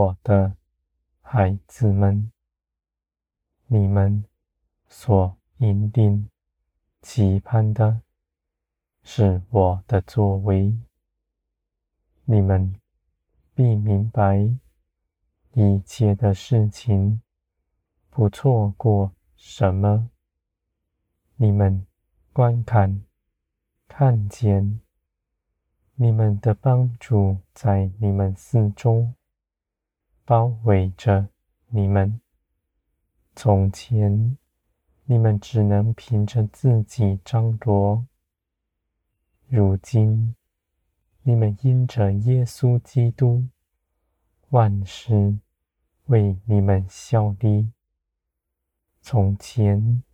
[0.00, 0.56] 我的
[1.20, 2.32] 孩子们，
[3.66, 4.24] 你们
[4.88, 6.26] 所引领、
[7.02, 8.00] 期盼的
[9.02, 10.74] 是我的作为。
[12.24, 12.74] 你们
[13.52, 14.38] 必明白
[15.52, 17.20] 一切的事情，
[18.08, 20.08] 不错过什么。
[21.36, 21.86] 你们
[22.32, 23.02] 观看、
[23.86, 24.80] 看见。
[25.94, 29.12] 你们的帮助在你们四周，
[30.30, 31.26] 包围着
[31.70, 32.20] 你们。
[33.34, 34.38] 从前，
[35.06, 38.06] 你们只能凭着自己张罗；
[39.48, 40.36] 如今，
[41.22, 43.48] 你们因着耶稣基督，
[44.50, 45.36] 万事
[46.04, 47.72] 为你们效力。
[49.02, 50.04] 从前，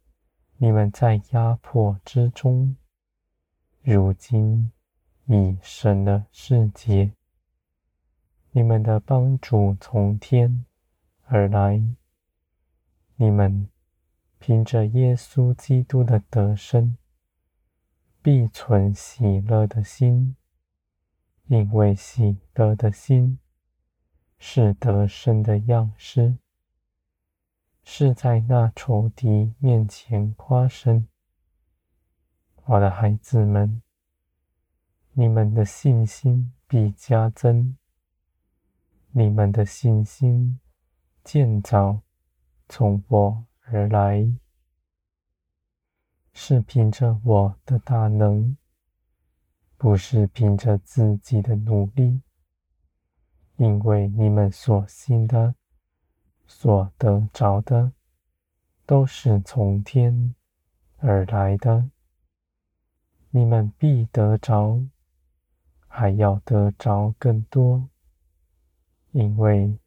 [0.57, 2.75] 你们在压迫之中；
[3.83, 4.73] 如今，
[5.27, 7.13] 已神了世界，
[8.57, 10.65] 你们的帮助从天
[11.25, 11.83] 而来。
[13.17, 13.69] 你们
[14.39, 16.97] 凭着耶稣基督的得胜，
[18.23, 20.37] 必存喜乐的心，
[21.49, 23.39] 因为喜乐的心
[24.39, 26.39] 是得胜的样式，
[27.85, 31.07] 是在那仇敌面前夸胜。
[32.65, 33.83] 我的孩子们。
[35.13, 37.77] 你们的信心必加增，
[39.19, 40.61] 你们的信心
[41.25, 42.03] 建造
[42.69, 44.31] 从我而来，
[46.35, 48.59] 是凭着我的大能，
[49.79, 52.21] 不是凭着自己的努力，
[53.57, 55.55] 因为你们所信的、
[56.47, 57.93] 所得着的，
[58.85, 60.35] 都是从天
[60.99, 61.91] 而来的，
[63.31, 64.83] 你们必得着。
[65.89, 67.89] 还要得着更多，
[69.17, 69.79] 因为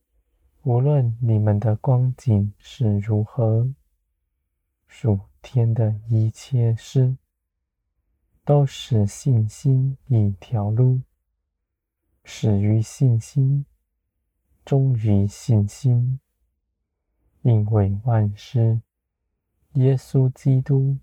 [0.64, 3.72] 无论你们的光景是如何，
[4.88, 7.16] 属天的一切事，
[8.44, 11.02] 都是信心一条路，
[12.24, 13.68] 始于信心，
[14.66, 16.20] 终于信心，
[17.44, 18.82] 因为万事，
[19.74, 20.98] 耶稣基督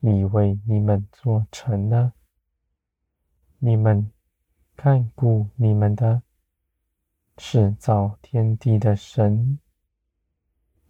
[0.00, 2.12] 已为你们做成了，
[3.60, 4.10] 你们。
[4.78, 6.22] 看顾你们的，
[7.38, 9.58] 是造天地的神。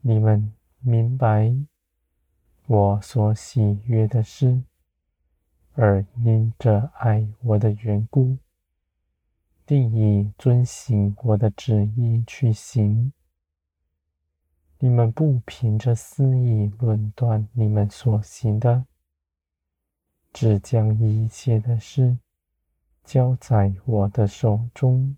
[0.00, 1.54] 你们明白
[2.66, 4.62] 我所喜悦的事，
[5.74, 8.38] 而因着爱我的缘故，
[9.66, 13.12] 定以遵行我的旨意去行。
[14.78, 18.86] 你们不凭着私意论断你们所行的，
[20.32, 22.18] 只将一切的事。
[23.02, 25.16] 交在我的手中，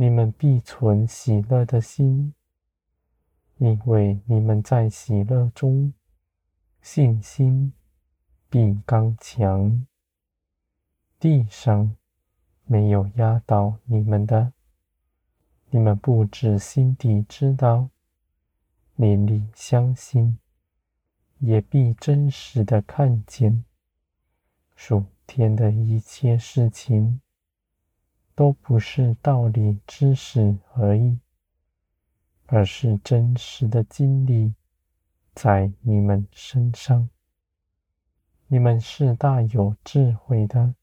[0.00, 2.32] 你们必存喜乐的心，
[3.56, 5.92] 因为你们在喜乐中，
[6.80, 7.72] 信心
[8.48, 9.84] 必刚强。
[11.18, 11.96] 地上
[12.64, 14.52] 没有压倒你们的，
[15.70, 17.90] 你们不止心底知道，
[18.94, 20.38] 连里相信，
[21.40, 23.64] 也必真实的看见。
[24.76, 27.20] 属天的一切事情，
[28.38, 31.18] 都不是道理知识而已，
[32.46, 34.54] 而是真实的经历
[35.34, 37.10] 在你们身上。
[38.46, 40.76] 你们是大有智慧的，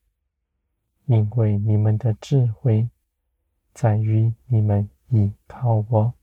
[1.05, 2.89] 因为你们的智慧
[3.73, 6.13] 在于你们倚靠我，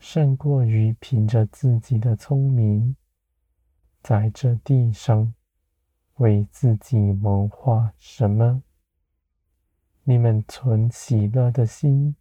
[0.00, 2.96] 胜过于凭着自己的聪明，
[4.02, 5.32] 在这地上。
[6.16, 8.64] 为自己谋划什么？
[10.04, 12.16] 你们存喜乐的心，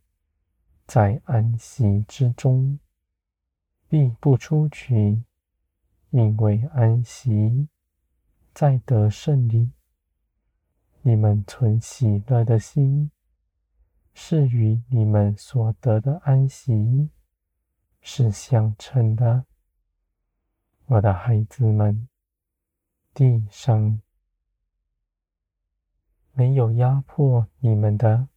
[0.86, 2.80] 在安息之中，
[3.88, 5.24] 必不出去，
[6.12, 7.68] 因为安息
[8.54, 9.72] 在得胜里。
[11.02, 13.10] 你们存喜乐的心，
[14.14, 17.10] 是与你们所得的安息
[18.00, 19.46] 是相称的，
[20.86, 22.08] 我的孩子们。
[23.14, 24.00] 地上
[26.42, 28.28] 没有压迫你们的，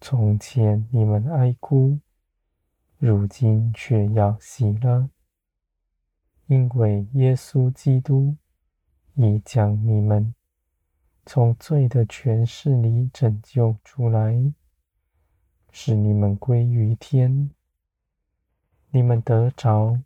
[0.00, 2.00] 从前你们哀哭，
[2.96, 5.10] 如今却要喜乐，
[6.46, 8.34] 因为耶稣基督
[9.16, 10.34] 已将你们
[11.26, 14.54] 从罪的权势里拯救出来，
[15.70, 17.50] 使你们归于天。
[18.92, 20.00] 你们得着，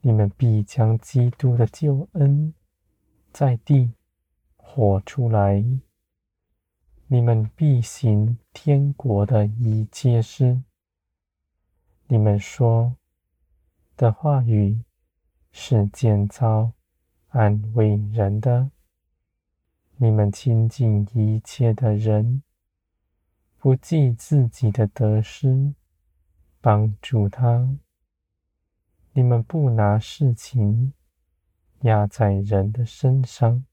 [0.00, 2.54] 你们必将基督的救恩。
[3.30, 3.92] 在地
[4.56, 5.62] 活出来，
[7.12, 10.62] 你们必行天国的一切事。
[12.06, 12.96] 你们说
[13.98, 14.82] 的话语
[15.50, 16.72] 是建造、
[17.28, 18.70] 安慰人的。
[19.98, 22.42] 你们亲近一切的人，
[23.58, 25.74] 不计自己的得失，
[26.62, 27.76] 帮助他。
[29.12, 30.94] 你们不拿事情
[31.82, 33.66] 压在人的身上，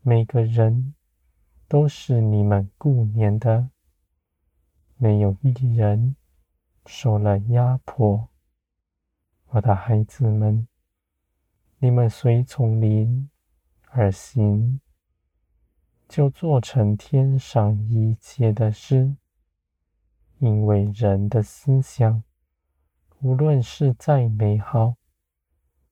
[0.00, 0.94] 每个人
[1.66, 3.70] 都是你们顾念的，
[4.96, 6.14] 没有一人
[6.86, 8.28] 受了压迫。
[9.46, 10.66] 我的孩子们，
[11.78, 13.30] 你们随从灵
[13.90, 14.80] 而行，
[16.08, 19.16] 就做成天上一切的事，
[20.38, 22.22] 因为人的思想，
[23.20, 24.96] 无论是再美好，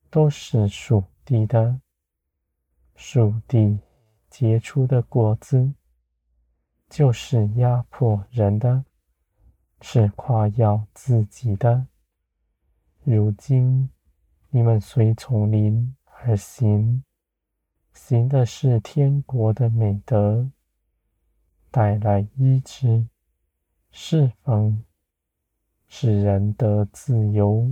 [0.09, 1.79] 都是属地的。
[2.95, 3.79] 属地
[4.33, 5.75] 结出的果子，
[6.89, 8.83] 就是压迫人的，
[9.79, 11.85] 是夸耀自己的。
[13.03, 13.91] 如今
[14.49, 17.03] 你们随从灵而行，
[17.93, 20.49] 行的是天国的美德，
[21.69, 23.05] 带来医治、
[23.91, 24.83] 释放。
[25.87, 27.69] 使人得自由，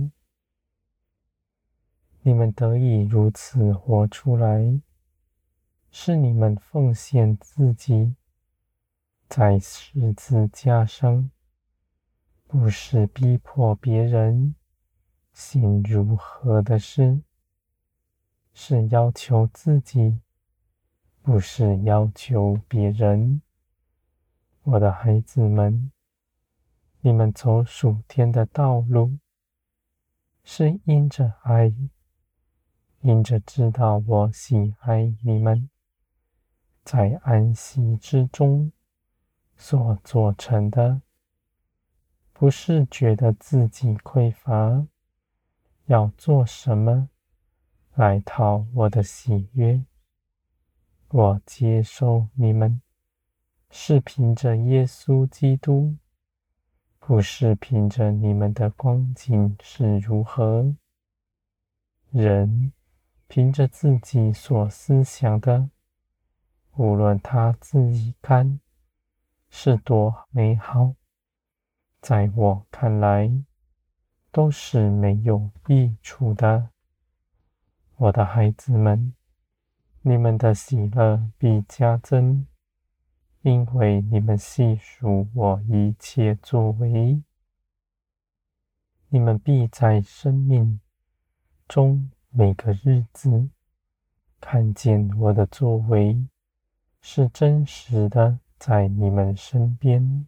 [2.20, 4.80] 你们得以如此活出来，
[5.94, 8.16] 是你们奉献自己
[9.28, 11.30] 在十字架上，
[12.46, 14.54] 不是逼迫别人
[15.34, 17.20] 行如何的事，
[18.54, 20.18] 是要求自己，
[21.20, 23.42] 不是要求别人。
[24.62, 25.92] 我的孩子们。
[27.04, 29.18] 你们走属天的道路，
[30.44, 31.74] 是因着爱，
[33.00, 35.68] 因着知道我喜爱你们，
[36.84, 38.72] 在安息之中
[39.56, 41.00] 所做成的，
[42.32, 44.86] 不是觉得自己匮乏，
[45.86, 47.08] 要做什么
[47.94, 49.84] 来讨我的喜悦。
[51.08, 52.80] 我接受你们，
[53.70, 55.96] 是凭着耶稣基督。
[57.04, 60.72] 不是凭着你们的光景是如何，
[62.10, 62.72] 人
[63.26, 65.68] 凭着自己所思想的，
[66.76, 68.60] 无论他自己看
[69.50, 70.94] 是多美好，
[72.00, 73.30] 在我看来
[74.30, 76.70] 都是没有益处的。
[77.96, 79.14] 我的孩子们，
[80.00, 82.46] 你们的喜乐必加增。
[83.42, 87.20] 因为你们细数我一切作为，
[89.08, 90.80] 你们必在生命
[91.66, 93.50] 中每个日子
[94.40, 96.24] 看见我的作为
[97.02, 100.26] 是真实的，在你们身边。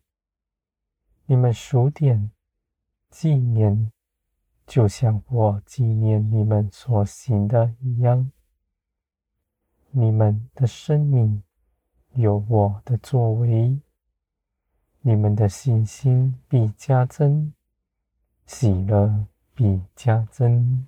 [1.25, 2.31] 你们数点
[3.09, 3.91] 纪念，
[4.67, 8.31] 就像我纪念你们所行的一样。
[9.91, 11.43] 你们的生命。
[12.17, 13.81] 有我的作为，
[15.01, 17.53] 你们的信心必加增，
[18.47, 20.87] 喜乐必加增。